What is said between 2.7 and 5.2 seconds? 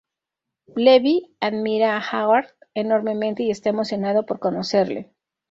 enormemente y está emocionado por conocerle.